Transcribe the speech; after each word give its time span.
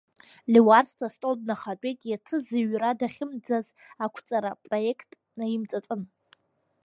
Леуарса 0.51 1.05
астол 1.07 1.33
днахатәеит 1.41 1.99
иацы 2.09 2.37
зыҩра 2.45 2.91
дахьымӡаз 2.99 3.67
ақәҵара 4.03 4.49
апроект 4.53 5.09
наимҵаҵаны. 5.37 6.05